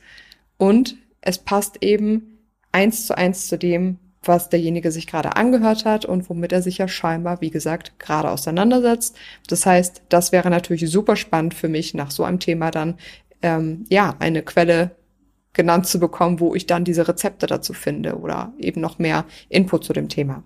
und 0.58 0.96
es 1.22 1.38
passt 1.38 1.84
eben 1.84 2.40
eins 2.72 3.08
zu 3.08 3.18
eins 3.18 3.48
zu 3.48 3.58
dem, 3.58 4.00
was 4.24 4.50
derjenige 4.50 4.92
sich 4.92 5.08
gerade 5.08 5.36
angehört 5.36 5.86
hat 5.86 6.06
und 6.06 6.30
womit 6.30 6.52
er 6.52 6.62
sich 6.62 6.78
ja 6.78 6.88
scheinbar, 6.88 7.42
wie 7.42 7.50
gesagt, 7.50 8.00
gerade 8.00 8.30
auseinandersetzt. 8.30 9.16
Das 9.48 9.66
heißt, 9.66 10.04
das 10.10 10.32
wäre 10.32 10.50
natürlich 10.50 10.90
super 10.90 11.16
spannend 11.16 11.54
für 11.54 11.70
mich, 11.70 11.94
nach 11.94 12.12
so 12.12 12.24
einem 12.24 12.40
Thema 12.40 12.70
dann 12.70 12.96
ähm, 13.42 13.86
ja 13.90 14.16
eine 14.20 14.44
Quelle 14.44 14.92
genannt 15.54 15.88
zu 15.88 16.00
bekommen, 16.00 16.40
wo 16.40 16.56
ich 16.56 16.66
dann 16.66 16.86
diese 16.86 17.08
Rezepte 17.08 17.48
dazu 17.48 17.74
finde 17.74 18.18
oder 18.18 18.54
eben 18.60 18.82
noch 18.82 19.00
mehr 19.00 19.26
Input 19.50 19.84
zu 19.84 19.94
dem 19.94 20.10
Thema. 20.10 20.44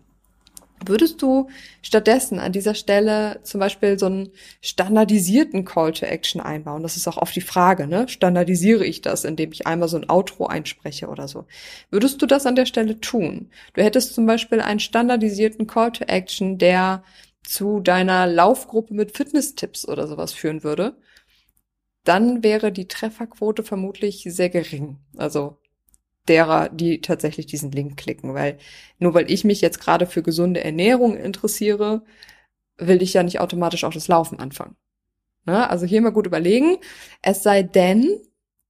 Würdest 0.85 1.21
du 1.21 1.49
stattdessen 1.81 2.39
an 2.39 2.51
dieser 2.51 2.75
Stelle 2.75 3.39
zum 3.43 3.59
Beispiel 3.59 3.97
so 3.97 4.07
einen 4.07 4.31
standardisierten 4.61 5.65
Call 5.65 5.93
to 5.93 6.05
Action 6.05 6.41
einbauen? 6.41 6.83
Das 6.83 6.97
ist 6.97 7.07
auch 7.07 7.17
oft 7.17 7.35
die 7.35 7.41
Frage, 7.41 7.87
ne? 7.87 8.07
Standardisiere 8.09 8.85
ich 8.85 9.01
das, 9.01 9.23
indem 9.23 9.51
ich 9.51 9.65
einmal 9.65 9.87
so 9.87 9.97
ein 9.97 10.09
Outro 10.09 10.47
einspreche 10.47 11.07
oder 11.07 11.27
so? 11.27 11.45
Würdest 11.89 12.21
du 12.21 12.25
das 12.25 12.45
an 12.45 12.55
der 12.55 12.65
Stelle 12.65 12.99
tun? 12.99 13.49
Du 13.73 13.81
hättest 13.81 14.13
zum 14.13 14.25
Beispiel 14.25 14.59
einen 14.59 14.79
standardisierten 14.79 15.67
Call 15.67 15.91
to 15.91 16.05
Action, 16.05 16.57
der 16.57 17.03
zu 17.43 17.79
deiner 17.79 18.25
Laufgruppe 18.27 18.93
mit 18.93 19.15
Fitness-Tipps 19.15 19.87
oder 19.87 20.07
sowas 20.07 20.33
führen 20.33 20.63
würde. 20.63 20.97
Dann 22.03 22.43
wäre 22.43 22.71
die 22.71 22.87
Trefferquote 22.87 23.63
vermutlich 23.63 24.25
sehr 24.27 24.49
gering. 24.49 24.99
Also 25.15 25.57
derer, 26.27 26.69
die 26.69 27.01
tatsächlich 27.01 27.45
diesen 27.45 27.71
Link 27.71 27.97
klicken, 27.97 28.33
weil 28.33 28.57
nur 28.99 29.13
weil 29.13 29.29
ich 29.29 29.43
mich 29.43 29.61
jetzt 29.61 29.79
gerade 29.79 30.07
für 30.07 30.23
gesunde 30.23 30.63
Ernährung 30.63 31.17
interessiere, 31.17 32.03
will 32.77 33.01
ich 33.01 33.13
ja 33.13 33.23
nicht 33.23 33.39
automatisch 33.39 33.83
auch 33.83 33.93
das 33.93 34.07
Laufen 34.07 34.39
anfangen. 34.39 34.75
Ne? 35.45 35.69
Also 35.69 35.85
hier 35.85 36.01
mal 36.01 36.11
gut 36.11 36.25
überlegen, 36.25 36.77
es 37.21 37.43
sei 37.43 37.63
denn, 37.63 38.21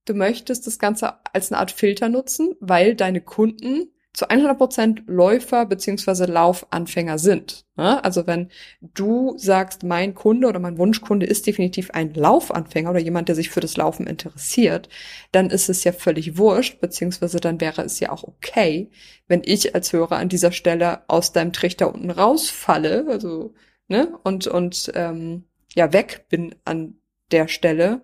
du 0.04 0.14
möchtest 0.14 0.66
das 0.66 0.78
Ganze 0.78 1.14
als 1.32 1.52
eine 1.52 1.60
Art 1.60 1.70
Filter 1.70 2.08
nutzen, 2.08 2.54
weil 2.60 2.94
deine 2.94 3.20
Kunden 3.20 3.93
zu 4.14 4.30
100% 4.30 5.02
Läufer 5.06 5.66
beziehungsweise 5.66 6.24
Laufanfänger 6.26 7.18
sind. 7.18 7.66
Ne? 7.76 8.02
Also 8.02 8.28
wenn 8.28 8.48
du 8.80 9.36
sagst, 9.36 9.82
mein 9.82 10.14
Kunde 10.14 10.46
oder 10.46 10.60
mein 10.60 10.78
Wunschkunde 10.78 11.26
ist 11.26 11.48
definitiv 11.48 11.90
ein 11.90 12.14
Laufanfänger 12.14 12.90
oder 12.90 13.00
jemand, 13.00 13.28
der 13.28 13.34
sich 13.34 13.50
für 13.50 13.60
das 13.60 13.76
Laufen 13.76 14.06
interessiert, 14.06 14.88
dann 15.32 15.50
ist 15.50 15.68
es 15.68 15.82
ja 15.82 15.92
völlig 15.92 16.38
wurscht, 16.38 16.80
beziehungsweise 16.80 17.40
dann 17.40 17.60
wäre 17.60 17.82
es 17.82 17.98
ja 17.98 18.12
auch 18.12 18.22
okay, 18.22 18.88
wenn 19.26 19.42
ich 19.44 19.74
als 19.74 19.92
Hörer 19.92 20.16
an 20.16 20.28
dieser 20.28 20.52
Stelle 20.52 21.02
aus 21.08 21.32
deinem 21.32 21.52
Trichter 21.52 21.92
unten 21.92 22.10
rausfalle, 22.10 23.06
also 23.08 23.52
ne, 23.88 24.16
und 24.22 24.46
und 24.46 24.92
ähm, 24.94 25.44
ja 25.74 25.92
weg 25.92 26.26
bin 26.28 26.54
an 26.64 26.98
der 27.32 27.48
Stelle, 27.48 28.02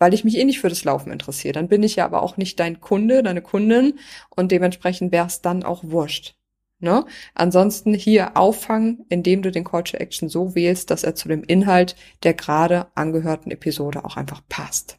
weil 0.00 0.14
ich 0.14 0.24
mich 0.24 0.36
eh 0.36 0.44
nicht 0.44 0.58
für 0.58 0.70
das 0.70 0.82
Laufen 0.82 1.12
interessiere. 1.12 1.52
Dann 1.52 1.68
bin 1.68 1.84
ich 1.84 1.96
ja 1.96 2.06
aber 2.06 2.22
auch 2.22 2.36
nicht 2.36 2.58
dein 2.58 2.80
Kunde, 2.80 3.22
deine 3.22 3.42
Kundin 3.42 4.00
und 4.30 4.50
dementsprechend 4.50 5.12
wäre 5.12 5.26
es 5.26 5.42
dann 5.42 5.62
auch 5.62 5.84
wurscht. 5.84 6.34
Ne? 6.80 7.04
Ansonsten 7.34 7.92
hier 7.92 8.38
auffangen, 8.38 9.04
indem 9.10 9.42
du 9.42 9.52
den 9.52 9.64
Call 9.64 9.84
to 9.84 9.98
Action 9.98 10.30
so 10.30 10.54
wählst, 10.54 10.90
dass 10.90 11.04
er 11.04 11.14
zu 11.14 11.28
dem 11.28 11.44
Inhalt 11.44 11.94
der 12.22 12.32
gerade 12.32 12.86
angehörten 12.94 13.52
Episode 13.52 14.04
auch 14.04 14.16
einfach 14.16 14.40
passt. 14.48 14.98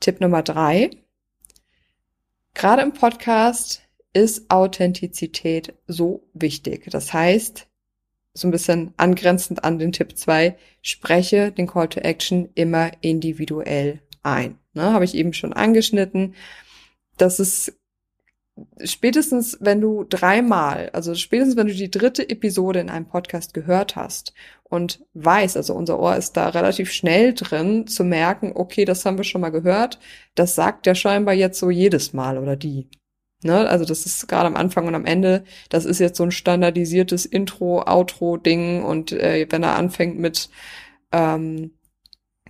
Tipp 0.00 0.20
Nummer 0.20 0.42
drei. 0.42 0.90
Gerade 2.54 2.82
im 2.82 2.92
Podcast 2.92 3.82
ist 4.12 4.50
Authentizität 4.50 5.74
so 5.86 6.28
wichtig. 6.34 6.90
Das 6.90 7.12
heißt, 7.12 7.68
so 8.38 8.48
ein 8.48 8.52
bisschen 8.52 8.94
angrenzend 8.96 9.64
an 9.64 9.78
den 9.78 9.92
Tipp 9.92 10.16
zwei 10.16 10.56
spreche 10.82 11.52
den 11.52 11.66
Call 11.66 11.88
to 11.88 12.00
Action 12.00 12.48
immer 12.54 12.90
individuell 13.00 14.00
ein. 14.22 14.58
Ne, 14.74 14.92
Habe 14.92 15.04
ich 15.04 15.14
eben 15.14 15.32
schon 15.32 15.52
angeschnitten. 15.52 16.34
Das 17.16 17.40
ist 17.40 17.78
spätestens, 18.84 19.58
wenn 19.60 19.80
du 19.80 20.04
dreimal, 20.04 20.90
also 20.92 21.14
spätestens, 21.14 21.56
wenn 21.56 21.66
du 21.66 21.74
die 21.74 21.90
dritte 21.90 22.28
Episode 22.28 22.80
in 22.80 22.90
einem 22.90 23.06
Podcast 23.06 23.54
gehört 23.54 23.96
hast 23.96 24.32
und 24.64 25.04
weißt, 25.14 25.56
also 25.56 25.74
unser 25.74 25.98
Ohr 25.98 26.16
ist 26.16 26.36
da 26.36 26.48
relativ 26.48 26.92
schnell 26.92 27.34
drin, 27.34 27.86
zu 27.86 28.04
merken, 28.04 28.52
okay, 28.54 28.84
das 28.84 29.04
haben 29.04 29.16
wir 29.16 29.24
schon 29.24 29.40
mal 29.40 29.50
gehört, 29.50 29.98
das 30.34 30.54
sagt 30.54 30.86
der 30.86 30.94
scheinbar 30.94 31.34
jetzt 31.34 31.58
so 31.58 31.70
jedes 31.70 32.12
Mal 32.12 32.38
oder 32.38 32.56
die. 32.56 32.88
Ne? 33.42 33.68
Also 33.68 33.84
das 33.84 34.04
ist 34.04 34.26
gerade 34.28 34.46
am 34.46 34.56
Anfang 34.56 34.86
und 34.86 34.94
am 34.94 35.04
Ende, 35.04 35.44
das 35.68 35.84
ist 35.84 36.00
jetzt 36.00 36.16
so 36.16 36.24
ein 36.24 36.32
standardisiertes 36.32 37.24
Intro, 37.26 37.82
Outro-Ding 37.82 38.82
und 38.84 39.12
äh, 39.12 39.46
wenn 39.50 39.62
er 39.62 39.76
anfängt 39.76 40.18
mit 40.18 40.48
ähm, 41.12 41.72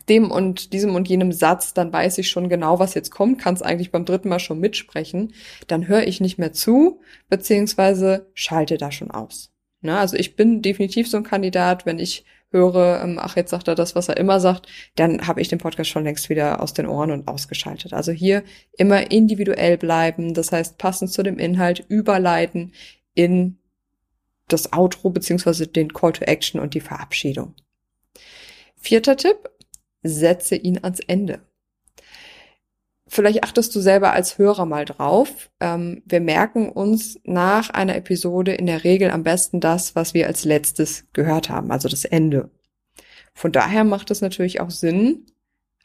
dem 0.08 0.30
und 0.30 0.72
diesem 0.72 0.94
und 0.94 1.08
jenem 1.08 1.32
Satz, 1.32 1.74
dann 1.74 1.92
weiß 1.92 2.18
ich 2.18 2.30
schon 2.30 2.48
genau, 2.48 2.78
was 2.78 2.94
jetzt 2.94 3.10
kommt, 3.10 3.38
kann 3.38 3.54
es 3.54 3.62
eigentlich 3.62 3.90
beim 3.90 4.06
dritten 4.06 4.30
Mal 4.30 4.38
schon 4.38 4.60
mitsprechen, 4.60 5.34
dann 5.66 5.88
höre 5.88 6.06
ich 6.06 6.20
nicht 6.20 6.38
mehr 6.38 6.52
zu, 6.52 7.00
beziehungsweise 7.28 8.30
schalte 8.34 8.78
da 8.78 8.90
schon 8.90 9.10
aus. 9.10 9.52
Ne? 9.80 9.98
Also 9.98 10.16
ich 10.16 10.36
bin 10.36 10.62
definitiv 10.62 11.08
so 11.08 11.18
ein 11.18 11.24
Kandidat, 11.24 11.86
wenn 11.86 11.98
ich 11.98 12.24
höre, 12.50 13.02
ähm, 13.02 13.18
ach, 13.20 13.36
jetzt 13.36 13.50
sagt 13.50 13.68
er 13.68 13.74
das, 13.74 13.94
was 13.94 14.08
er 14.08 14.16
immer 14.16 14.40
sagt, 14.40 14.66
dann 14.96 15.26
habe 15.26 15.40
ich 15.40 15.48
den 15.48 15.58
Podcast 15.58 15.90
schon 15.90 16.04
längst 16.04 16.28
wieder 16.28 16.62
aus 16.62 16.72
den 16.72 16.86
Ohren 16.86 17.10
und 17.10 17.28
ausgeschaltet. 17.28 17.92
Also 17.92 18.12
hier 18.12 18.42
immer 18.76 19.10
individuell 19.10 19.76
bleiben, 19.76 20.34
das 20.34 20.52
heißt 20.52 20.78
passend 20.78 21.12
zu 21.12 21.22
dem 21.22 21.38
Inhalt 21.38 21.84
überleiten 21.88 22.72
in 23.14 23.58
das 24.48 24.72
Outro 24.72 25.10
beziehungsweise 25.10 25.66
den 25.66 25.92
Call 25.92 26.12
to 26.12 26.24
Action 26.24 26.60
und 26.60 26.74
die 26.74 26.80
Verabschiedung. 26.80 27.54
Vierter 28.76 29.16
Tipp, 29.16 29.50
setze 30.02 30.56
ihn 30.56 30.78
ans 30.82 31.00
Ende. 31.00 31.40
Vielleicht 33.08 33.42
achtest 33.42 33.74
du 33.74 33.80
selber 33.80 34.12
als 34.12 34.36
Hörer 34.36 34.66
mal 34.66 34.84
drauf. 34.84 35.50
Ähm, 35.60 36.02
wir 36.04 36.20
merken 36.20 36.68
uns 36.68 37.18
nach 37.24 37.70
einer 37.70 37.96
Episode 37.96 38.52
in 38.52 38.66
der 38.66 38.84
Regel 38.84 39.10
am 39.10 39.22
besten 39.22 39.60
das, 39.60 39.96
was 39.96 40.12
wir 40.12 40.26
als 40.26 40.44
letztes 40.44 41.06
gehört 41.14 41.48
haben, 41.48 41.70
also 41.72 41.88
das 41.88 42.04
Ende. 42.04 42.50
Von 43.32 43.50
daher 43.50 43.84
macht 43.84 44.10
es 44.10 44.20
natürlich 44.20 44.60
auch 44.60 44.70
Sinn, 44.70 45.26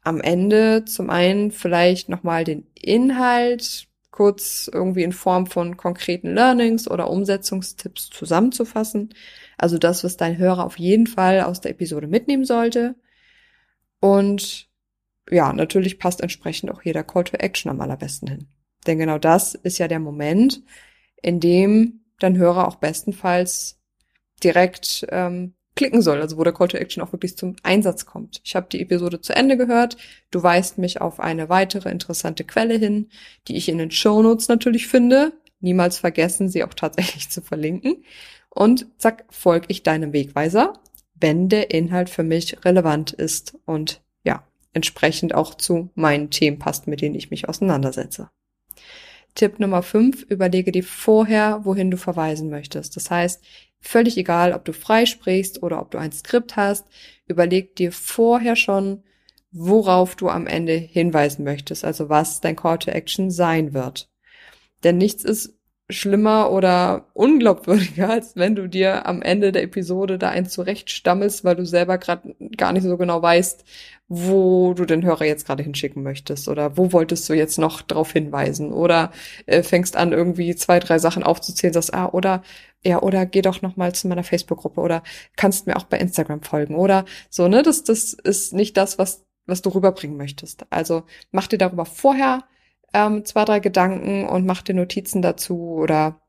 am 0.03 0.19
Ende 0.19 0.83
zum 0.85 1.09
einen 1.09 1.51
vielleicht 1.51 2.09
nochmal 2.09 2.43
den 2.43 2.67
Inhalt 2.75 3.87
kurz 4.11 4.69
irgendwie 4.71 5.03
in 5.03 5.11
Form 5.11 5.47
von 5.47 5.77
konkreten 5.77 6.33
Learnings 6.35 6.89
oder 6.89 7.09
Umsetzungstipps 7.09 8.09
zusammenzufassen. 8.09 9.13
Also 9.57 9.77
das, 9.77 10.03
was 10.03 10.17
dein 10.17 10.37
Hörer 10.37 10.65
auf 10.65 10.77
jeden 10.77 11.07
Fall 11.07 11.41
aus 11.41 11.61
der 11.61 11.71
Episode 11.71 12.07
mitnehmen 12.07 12.45
sollte. 12.45 12.95
Und 13.99 14.67
ja, 15.29 15.53
natürlich 15.53 15.99
passt 15.99 16.21
entsprechend 16.21 16.71
auch 16.71 16.81
hier 16.81 16.93
der 16.93 17.03
Call 17.03 17.23
to 17.23 17.37
Action 17.37 17.71
am 17.71 17.81
allerbesten 17.81 18.27
hin. 18.27 18.47
Denn 18.85 18.97
genau 18.97 19.17
das 19.17 19.55
ist 19.55 19.77
ja 19.77 19.87
der 19.87 19.99
Moment, 19.99 20.61
in 21.21 21.39
dem 21.39 22.01
dein 22.19 22.37
Hörer 22.37 22.67
auch 22.67 22.75
bestenfalls 22.75 23.79
direkt 24.43 25.05
ähm, 25.09 25.53
klicken 25.75 26.01
soll, 26.01 26.21
also 26.21 26.37
wo 26.37 26.43
der 26.43 26.53
Call 26.53 26.67
to 26.67 26.77
Action 26.77 27.01
auch 27.01 27.11
wirklich 27.11 27.37
zum 27.37 27.55
Einsatz 27.63 28.05
kommt. 28.05 28.41
Ich 28.43 28.55
habe 28.55 28.67
die 28.71 28.81
Episode 28.81 29.21
zu 29.21 29.35
Ende 29.35 29.57
gehört, 29.57 29.97
du 30.31 30.43
weist 30.43 30.77
mich 30.77 31.01
auf 31.01 31.19
eine 31.19 31.49
weitere 31.49 31.89
interessante 31.89 32.43
Quelle 32.43 32.77
hin, 32.77 33.09
die 33.47 33.55
ich 33.55 33.69
in 33.69 33.79
den 33.79 33.91
Show 33.91 34.21
Notes 34.21 34.47
natürlich 34.47 34.87
finde. 34.87 35.33
Niemals 35.61 35.97
vergessen, 35.97 36.49
sie 36.49 36.63
auch 36.63 36.73
tatsächlich 36.73 37.29
zu 37.31 37.41
verlinken. 37.41 38.03
Und 38.49 38.87
zack, 38.97 39.25
folge 39.29 39.65
ich 39.69 39.81
deinem 39.81 40.13
Wegweiser, 40.13 40.73
wenn 41.15 41.49
der 41.49 41.71
Inhalt 41.71 42.09
für 42.09 42.23
mich 42.23 42.63
relevant 42.65 43.11
ist 43.11 43.57
und 43.65 44.03
entsprechend 44.73 45.33
auch 45.33 45.55
zu 45.55 45.89
meinen 45.95 46.29
Themen 46.29 46.59
passt, 46.59 46.87
mit 46.87 47.01
denen 47.01 47.15
ich 47.15 47.31
mich 47.31 47.47
auseinandersetze. 47.47 48.29
Tipp 49.35 49.59
Nummer 49.59 49.81
5, 49.81 50.23
überlege 50.23 50.71
dir 50.71 50.83
vorher, 50.83 51.61
wohin 51.63 51.89
du 51.89 51.97
verweisen 51.97 52.49
möchtest. 52.49 52.95
Das 52.95 53.09
heißt, 53.09 53.43
völlig 53.79 54.17
egal, 54.17 54.53
ob 54.53 54.65
du 54.65 54.73
frei 54.73 55.05
sprichst 55.05 55.63
oder 55.63 55.79
ob 55.81 55.91
du 55.91 55.97
ein 55.97 56.11
Skript 56.11 56.55
hast, 56.55 56.85
überleg 57.27 57.75
dir 57.75 57.91
vorher 57.91 58.55
schon, 58.55 59.03
worauf 59.51 60.15
du 60.15 60.29
am 60.29 60.47
Ende 60.47 60.73
hinweisen 60.73 61.43
möchtest, 61.43 61.83
also 61.83 62.09
was 62.09 62.41
dein 62.41 62.55
Call 62.55 62.79
to 62.79 62.91
Action 62.91 63.31
sein 63.31 63.73
wird. 63.73 64.09
Denn 64.83 64.97
nichts 64.97 65.23
ist 65.23 65.57
schlimmer 65.93 66.51
oder 66.51 67.05
unglaubwürdiger, 67.13 68.09
als 68.09 68.35
wenn 68.35 68.55
du 68.55 68.67
dir 68.67 69.05
am 69.05 69.21
Ende 69.21 69.51
der 69.51 69.63
Episode 69.63 70.17
da 70.17 70.29
eins 70.29 70.51
zurechtstammelst, 70.53 71.43
weil 71.43 71.55
du 71.55 71.65
selber 71.65 71.97
gerade 71.97 72.35
gar 72.57 72.73
nicht 72.73 72.83
so 72.83 72.97
genau 72.97 73.21
weißt, 73.21 73.63
wo 74.07 74.73
du 74.73 74.85
den 74.85 75.03
Hörer 75.03 75.25
jetzt 75.25 75.45
gerade 75.45 75.63
hinschicken 75.63 76.03
möchtest 76.03 76.47
oder 76.47 76.77
wo 76.77 76.91
wolltest 76.91 77.27
du 77.29 77.33
jetzt 77.33 77.57
noch 77.57 77.81
drauf 77.81 78.11
hinweisen 78.11 78.71
oder 78.71 79.11
äh, 79.45 79.63
fängst 79.63 79.95
an 79.95 80.11
irgendwie 80.11 80.55
zwei, 80.55 80.79
drei 80.79 80.99
Sachen 80.99 81.23
aufzuzählen, 81.23 81.73
sagst, 81.73 81.93
ah, 81.93 82.09
oder 82.09 82.43
ja, 82.85 83.01
oder 83.01 83.25
geh 83.25 83.41
doch 83.41 83.61
noch 83.61 83.77
mal 83.77 83.93
zu 83.95 84.07
meiner 84.07 84.23
Facebook-Gruppe 84.23 84.81
oder 84.81 85.03
kannst 85.37 85.67
mir 85.67 85.77
auch 85.77 85.85
bei 85.85 85.97
Instagram 85.97 86.41
folgen 86.41 86.75
oder 86.75 87.05
so, 87.29 87.47
ne? 87.47 87.63
Das, 87.63 87.83
das 87.83 88.13
ist 88.13 88.53
nicht 88.53 88.75
das, 88.77 88.97
was, 88.97 89.25
was 89.45 89.61
du 89.61 89.69
rüberbringen 89.69 90.17
möchtest. 90.17 90.65
Also 90.69 91.03
mach 91.31 91.47
dir 91.47 91.57
darüber 91.57 91.85
vorher 91.85 92.43
ähm, 92.93 93.25
zwei, 93.25 93.45
drei 93.45 93.59
Gedanken 93.59 94.27
und 94.27 94.45
mach 94.45 94.61
dir 94.61 94.75
Notizen 94.75 95.21
dazu 95.21 95.57
oder 95.75 96.21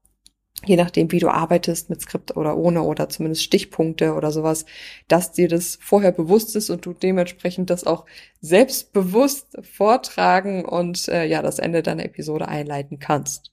je 0.66 0.76
nachdem, 0.76 1.12
wie 1.12 1.18
du 1.18 1.28
arbeitest 1.28 1.90
mit 1.90 2.00
Skript 2.00 2.36
oder 2.36 2.56
ohne 2.56 2.82
oder 2.82 3.08
zumindest 3.08 3.42
Stichpunkte 3.42 4.14
oder 4.14 4.30
sowas, 4.30 4.64
dass 5.08 5.32
dir 5.32 5.48
das 5.48 5.78
vorher 5.80 6.12
bewusst 6.12 6.56
ist 6.56 6.70
und 6.70 6.86
du 6.86 6.92
dementsprechend 6.94 7.70
das 7.70 7.84
auch 7.84 8.06
selbstbewusst 8.40 9.58
vortragen 9.62 10.64
und 10.64 11.08
äh, 11.08 11.26
ja, 11.26 11.42
das 11.42 11.58
Ende 11.58 11.82
deiner 11.82 12.04
Episode 12.04 12.48
einleiten 12.48 12.98
kannst. 12.98 13.52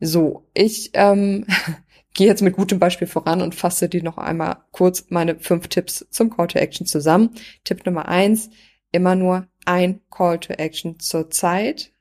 So, 0.00 0.46
ich 0.54 0.90
ähm, 0.94 1.46
gehe 2.14 2.26
jetzt 2.26 2.42
mit 2.42 2.56
gutem 2.56 2.78
Beispiel 2.78 3.06
voran 3.06 3.42
und 3.42 3.54
fasse 3.54 3.88
dir 3.88 4.02
noch 4.02 4.18
einmal 4.18 4.58
kurz 4.72 5.06
meine 5.08 5.38
fünf 5.38 5.68
Tipps 5.68 6.06
zum 6.10 6.30
Call 6.30 6.48
to 6.48 6.58
Action 6.58 6.86
zusammen. 6.86 7.30
Tipp 7.64 7.86
Nummer 7.86 8.08
eins, 8.08 8.50
immer 8.92 9.14
nur 9.14 9.46
ein 9.66 10.00
Call 10.10 10.40
to 10.40 10.52
Action 10.54 10.98
zur 10.98 11.30
Zeit. 11.30 11.92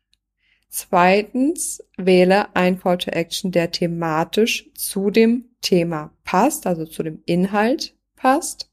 Zweitens, 0.70 1.84
wähle 1.98 2.56
ein 2.56 2.80
Call 2.80 2.98
to 2.98 3.12
Action, 3.12 3.52
der 3.52 3.72
thematisch 3.72 4.70
zu 4.74 5.10
dem 5.10 5.46
Thema 5.62 6.12
passt, 6.24 6.68
also 6.68 6.86
zu 6.86 7.04
dem 7.04 7.22
Inhalt 7.26 7.96
passt. 8.16 8.72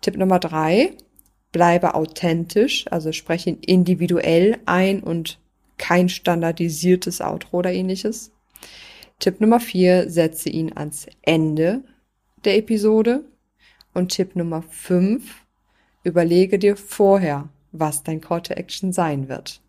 Tipp 0.00 0.16
Nummer 0.16 0.38
drei, 0.38 0.96
bleibe 1.52 1.94
authentisch, 1.94 2.86
also 2.90 3.12
spreche 3.12 3.50
ihn 3.50 3.58
individuell 3.60 4.58
ein 4.66 5.02
und 5.02 5.40
kein 5.76 6.08
standardisiertes 6.08 7.20
Outro 7.20 7.58
oder 7.58 7.72
ähnliches. 7.72 8.32
Tipp 9.18 9.40
Nummer 9.40 9.60
vier, 9.60 10.10
setze 10.10 10.48
ihn 10.50 10.72
ans 10.76 11.06
Ende 11.22 11.82
der 12.44 12.56
Episode. 12.56 13.24
Und 13.94 14.10
Tipp 14.10 14.36
Nummer 14.36 14.62
fünf, 14.62 15.44
überlege 16.04 16.58
dir 16.58 16.76
vorher, 16.76 17.48
was 17.72 18.02
dein 18.02 18.20
Call 18.20 18.42
to 18.42 18.54
Action 18.54 18.92
sein 18.92 19.28
wird. 19.28 19.60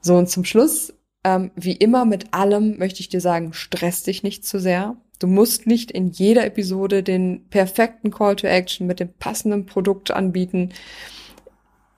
So, 0.00 0.16
und 0.16 0.28
zum 0.28 0.44
Schluss, 0.44 0.92
ähm, 1.24 1.52
wie 1.54 1.76
immer 1.76 2.04
mit 2.04 2.34
allem 2.34 2.78
möchte 2.78 3.00
ich 3.00 3.08
dir 3.08 3.20
sagen, 3.20 3.52
stress 3.52 4.02
dich 4.02 4.22
nicht 4.22 4.44
zu 4.44 4.58
sehr. 4.58 4.96
Du 5.18 5.28
musst 5.28 5.68
nicht 5.68 5.92
in 5.92 6.08
jeder 6.08 6.44
Episode 6.44 7.04
den 7.04 7.44
perfekten 7.48 8.10
Call 8.10 8.34
to 8.34 8.48
Action 8.48 8.88
mit 8.88 8.98
dem 8.98 9.12
passenden 9.12 9.66
Produkt 9.66 10.10
anbieten. 10.10 10.70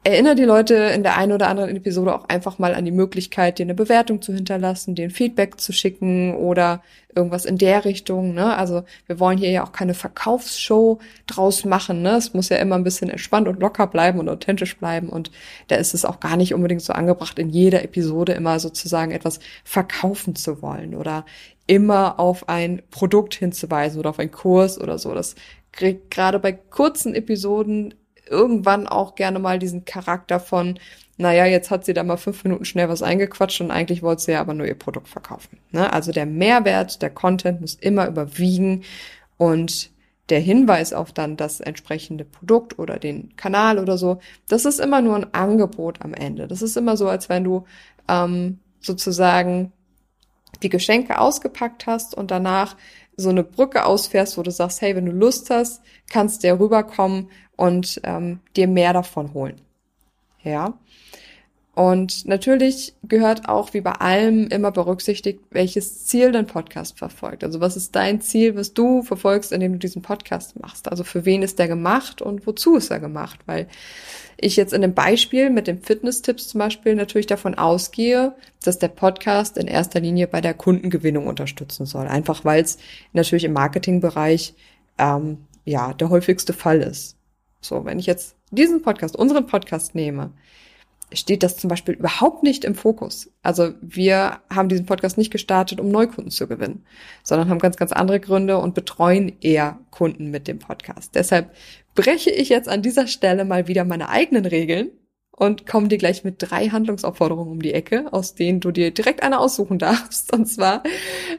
Erinnere 0.06 0.34
die 0.34 0.44
Leute 0.44 0.74
in 0.74 1.02
der 1.02 1.16
einen 1.16 1.32
oder 1.32 1.48
anderen 1.48 1.74
Episode 1.74 2.14
auch 2.14 2.28
einfach 2.28 2.58
mal 2.58 2.74
an 2.74 2.84
die 2.84 2.90
Möglichkeit, 2.90 3.58
dir 3.58 3.62
eine 3.62 3.74
Bewertung 3.74 4.20
zu 4.20 4.34
hinterlassen, 4.34 4.94
dir 4.94 5.04
ein 5.04 5.10
Feedback 5.10 5.58
zu 5.58 5.72
schicken 5.72 6.34
oder 6.34 6.82
irgendwas 7.14 7.46
in 7.46 7.56
der 7.56 7.86
Richtung. 7.86 8.34
Ne? 8.34 8.54
Also 8.54 8.82
wir 9.06 9.18
wollen 9.18 9.38
hier 9.38 9.50
ja 9.50 9.64
auch 9.64 9.72
keine 9.72 9.94
Verkaufsshow 9.94 10.98
draus 11.26 11.64
machen. 11.64 12.02
Ne? 12.02 12.16
Es 12.16 12.34
muss 12.34 12.50
ja 12.50 12.58
immer 12.58 12.74
ein 12.74 12.84
bisschen 12.84 13.08
entspannt 13.08 13.48
und 13.48 13.60
locker 13.60 13.86
bleiben 13.86 14.18
und 14.18 14.28
authentisch 14.28 14.76
bleiben. 14.76 15.08
Und 15.08 15.30
da 15.68 15.76
ist 15.76 15.94
es 15.94 16.04
auch 16.04 16.20
gar 16.20 16.36
nicht 16.36 16.52
unbedingt 16.52 16.82
so 16.82 16.92
angebracht, 16.92 17.38
in 17.38 17.48
jeder 17.48 17.82
Episode 17.82 18.32
immer 18.34 18.60
sozusagen 18.60 19.10
etwas 19.10 19.40
verkaufen 19.64 20.36
zu 20.36 20.60
wollen 20.60 20.94
oder 20.94 21.24
immer 21.66 22.20
auf 22.20 22.50
ein 22.50 22.82
Produkt 22.90 23.34
hinzuweisen 23.36 24.00
oder 24.00 24.10
auf 24.10 24.18
einen 24.18 24.32
Kurs 24.32 24.78
oder 24.78 24.98
so. 24.98 25.14
Das 25.14 25.34
kriegt 25.72 26.10
gerade 26.10 26.38
bei 26.38 26.52
kurzen 26.52 27.14
Episoden 27.14 27.94
irgendwann 28.28 28.86
auch 28.86 29.14
gerne 29.14 29.38
mal 29.38 29.58
diesen 29.58 29.84
Charakter 29.84 30.40
von, 30.40 30.78
naja, 31.16 31.46
jetzt 31.46 31.70
hat 31.70 31.84
sie 31.84 31.94
da 31.94 32.02
mal 32.02 32.16
fünf 32.16 32.44
Minuten 32.44 32.64
schnell 32.64 32.88
was 32.88 33.02
eingequatscht 33.02 33.60
und 33.60 33.70
eigentlich 33.70 34.02
wollte 34.02 34.22
sie 34.22 34.32
ja 34.32 34.40
aber 34.40 34.54
nur 34.54 34.66
ihr 34.66 34.78
Produkt 34.78 35.08
verkaufen. 35.08 35.58
Ne? 35.70 35.92
Also 35.92 36.12
der 36.12 36.26
Mehrwert, 36.26 37.02
der 37.02 37.10
Content 37.10 37.60
muss 37.60 37.74
immer 37.74 38.06
überwiegen 38.08 38.82
und 39.36 39.90
der 40.30 40.40
Hinweis 40.40 40.92
auf 40.92 41.12
dann 41.12 41.36
das 41.36 41.60
entsprechende 41.60 42.24
Produkt 42.24 42.78
oder 42.78 42.98
den 42.98 43.36
Kanal 43.36 43.78
oder 43.78 43.98
so, 43.98 44.20
das 44.48 44.64
ist 44.64 44.80
immer 44.80 45.02
nur 45.02 45.16
ein 45.16 45.34
Angebot 45.34 46.02
am 46.02 46.14
Ende. 46.14 46.48
Das 46.48 46.62
ist 46.62 46.76
immer 46.76 46.96
so, 46.96 47.08
als 47.08 47.28
wenn 47.28 47.44
du 47.44 47.64
ähm, 48.08 48.58
sozusagen 48.80 49.72
die 50.62 50.68
Geschenke 50.70 51.18
ausgepackt 51.18 51.86
hast 51.86 52.14
und 52.14 52.30
danach 52.30 52.76
so 53.16 53.28
eine 53.28 53.44
Brücke 53.44 53.84
ausfährst, 53.84 54.38
wo 54.38 54.42
du 54.42 54.50
sagst, 54.50 54.80
hey, 54.80 54.96
wenn 54.96 55.06
du 55.06 55.12
Lust 55.12 55.50
hast, 55.50 55.82
kannst 56.10 56.42
du 56.42 56.48
ja 56.48 56.54
rüberkommen 56.54 57.30
und 57.56 58.00
ähm, 58.04 58.40
dir 58.56 58.68
mehr 58.68 58.92
davon 58.92 59.34
holen. 59.34 59.60
Ja. 60.42 60.74
Und 61.74 62.24
natürlich 62.26 62.94
gehört 63.02 63.48
auch 63.48 63.74
wie 63.74 63.80
bei 63.80 63.92
allem 63.92 64.46
immer 64.46 64.70
berücksichtigt, 64.70 65.40
welches 65.50 66.06
Ziel 66.06 66.30
dein 66.30 66.46
Podcast 66.46 66.96
verfolgt. 66.96 67.42
Also 67.42 67.60
was 67.60 67.76
ist 67.76 67.96
dein 67.96 68.20
Ziel, 68.20 68.54
was 68.54 68.74
du 68.74 69.02
verfolgst, 69.02 69.50
indem 69.50 69.72
du 69.72 69.78
diesen 69.80 70.00
Podcast 70.00 70.60
machst? 70.60 70.88
Also 70.88 71.02
für 71.02 71.24
wen 71.24 71.42
ist 71.42 71.58
der 71.58 71.66
gemacht 71.66 72.22
und 72.22 72.46
wozu 72.46 72.76
ist 72.76 72.92
er 72.92 73.00
gemacht? 73.00 73.40
Weil 73.46 73.66
ich 74.36 74.54
jetzt 74.54 74.72
in 74.72 74.82
dem 74.82 74.94
Beispiel 74.94 75.50
mit 75.50 75.66
den 75.66 75.80
Fitness-Tipps 75.80 76.46
zum 76.46 76.60
Beispiel 76.60 76.94
natürlich 76.94 77.26
davon 77.26 77.56
ausgehe, 77.56 78.36
dass 78.62 78.78
der 78.78 78.88
Podcast 78.88 79.58
in 79.58 79.66
erster 79.66 79.98
Linie 79.98 80.28
bei 80.28 80.40
der 80.40 80.54
Kundengewinnung 80.54 81.26
unterstützen 81.26 81.86
soll. 81.86 82.06
Einfach 82.06 82.44
weil 82.44 82.62
es 82.62 82.78
natürlich 83.14 83.44
im 83.44 83.52
Marketingbereich 83.52 84.54
ähm, 84.98 85.38
ja 85.64 85.92
der 85.92 86.08
häufigste 86.08 86.52
Fall 86.52 86.82
ist. 86.82 87.16
So, 87.64 87.84
wenn 87.84 87.98
ich 87.98 88.06
jetzt 88.06 88.36
diesen 88.50 88.82
Podcast, 88.82 89.16
unseren 89.16 89.46
Podcast 89.46 89.94
nehme, 89.94 90.32
steht 91.12 91.42
das 91.42 91.56
zum 91.56 91.68
Beispiel 91.68 91.94
überhaupt 91.94 92.42
nicht 92.42 92.64
im 92.64 92.74
Fokus. 92.74 93.30
Also 93.42 93.74
wir 93.80 94.40
haben 94.50 94.68
diesen 94.68 94.86
Podcast 94.86 95.16
nicht 95.16 95.30
gestartet, 95.30 95.80
um 95.80 95.88
Neukunden 95.90 96.30
zu 96.30 96.46
gewinnen, 96.46 96.84
sondern 97.22 97.48
haben 97.48 97.58
ganz, 97.58 97.76
ganz 97.76 97.92
andere 97.92 98.20
Gründe 98.20 98.58
und 98.58 98.74
betreuen 98.74 99.32
eher 99.40 99.78
Kunden 99.90 100.30
mit 100.30 100.48
dem 100.48 100.58
Podcast. 100.58 101.14
Deshalb 101.14 101.54
breche 101.94 102.30
ich 102.30 102.48
jetzt 102.48 102.68
an 102.68 102.82
dieser 102.82 103.06
Stelle 103.06 103.44
mal 103.44 103.68
wieder 103.68 103.84
meine 103.84 104.08
eigenen 104.08 104.44
Regeln 104.44 104.90
und 105.36 105.66
komme 105.66 105.88
dir 105.88 105.98
gleich 105.98 106.22
mit 106.22 106.36
drei 106.38 106.68
Handlungsaufforderungen 106.68 107.50
um 107.50 107.60
die 107.60 107.74
Ecke, 107.74 108.12
aus 108.12 108.34
denen 108.34 108.60
du 108.60 108.70
dir 108.70 108.92
direkt 108.92 109.22
eine 109.22 109.40
aussuchen 109.40 109.78
darfst. 109.80 110.32
Und 110.32 110.46
zwar 110.46 110.82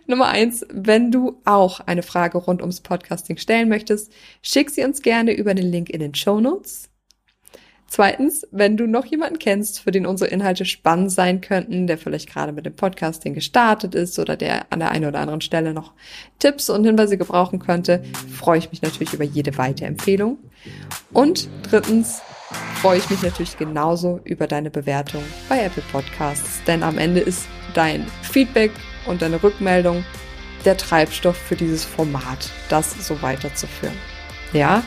Nummer 0.06 0.28
eins, 0.28 0.66
wenn 0.70 1.12
du 1.12 1.40
auch 1.46 1.80
eine 1.80 2.04
Frage 2.04 2.38
rund 2.38 2.62
ums 2.62 2.82
Podcasting 2.82 3.38
stellen 3.38 3.70
möchtest, 3.70 4.12
schick 4.42 4.70
sie 4.70 4.84
uns 4.84 5.02
gerne 5.02 5.34
über 5.34 5.54
den 5.54 5.72
Link 5.72 5.90
in 5.90 6.00
den 6.00 6.16
Show 6.16 6.40
Notes. 6.40 6.90
Zweitens, 7.88 8.48
wenn 8.52 8.78
du 8.78 8.88
noch 8.88 9.06
jemanden 9.06 9.38
kennst, 9.38 9.80
für 9.80 9.92
den 9.92 10.08
unsere 10.08 10.30
Inhalte 10.30 10.66
spannend 10.66 11.12
sein 11.12 11.40
könnten, 11.40 11.86
der 11.86 12.00
vielleicht 12.00 12.28
gerade 12.28 12.52
mit 12.52 12.66
dem 12.66 12.76
Podcasting 12.76 13.36
gestartet 13.36 13.94
ist 13.94 14.18
oder 14.18 14.36
der 14.36 14.72
an 14.72 14.80
der 14.80 14.90
einen 14.90 15.06
oder 15.06 15.20
anderen 15.20 15.42
Stelle 15.42 15.72
noch 15.74 15.94
Tipps 16.40 16.70
und 16.70 16.84
Hinweise 16.84 17.18
gebrauchen 17.18 17.60
könnte, 17.60 18.04
freue 18.34 18.58
ich 18.58 18.72
mich 18.72 18.82
natürlich 18.82 19.14
über 19.14 19.24
jede 19.24 19.58
weitere 19.58 19.86
Empfehlung. 19.86 20.40
Und 21.14 21.48
drittens 21.70 22.22
freue 22.82 23.00
ich 23.00 23.10
mich 23.10 23.24
natürlich 23.24 23.58
genauso 23.58 24.20
über 24.24 24.48
deine 24.48 24.70
Bewertung 24.70 25.24
bei 25.50 25.64
Apple 25.64 25.84
Podcasts, 25.92 26.62
denn 26.68 26.84
am 26.84 26.98
Ende 26.98 27.22
ist 27.22 27.48
dein 27.74 28.06
Feedback 28.22 28.72
und 29.06 29.22
deine 29.22 29.42
Rückmeldung 29.42 30.06
der 30.66 30.78
Treibstoff 30.78 31.36
für 31.36 31.56
dieses 31.56 31.84
Format, 31.84 32.50
das 32.70 33.08
so 33.08 33.22
weiterzuführen. 33.22 33.96
Ja, 34.54 34.84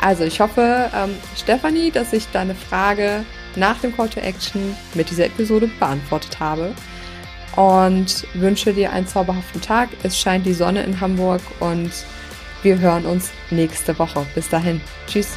also 0.00 0.24
ich 0.24 0.40
hoffe, 0.40 0.90
ähm, 0.94 1.14
Stefanie, 1.36 1.90
dass 1.90 2.12
ich 2.12 2.28
deine 2.32 2.54
Frage 2.54 3.24
nach 3.56 3.78
dem 3.80 3.96
Call 3.96 4.08
to 4.08 4.20
Action 4.20 4.76
mit 4.94 5.10
dieser 5.10 5.26
Episode 5.26 5.68
beantwortet 5.78 6.38
habe 6.38 6.72
und 7.56 8.26
wünsche 8.34 8.72
dir 8.72 8.92
einen 8.92 9.06
zauberhaften 9.06 9.60
Tag. 9.60 9.88
Es 10.02 10.18
scheint 10.18 10.46
die 10.46 10.52
Sonne 10.52 10.82
in 10.84 11.00
Hamburg 11.00 11.40
und 11.60 11.90
wir 12.62 12.78
hören 12.78 13.06
uns 13.06 13.30
nächste 13.50 13.98
Woche. 13.98 14.26
Bis 14.34 14.48
dahin. 14.48 14.80
Tschüss. 15.06 15.36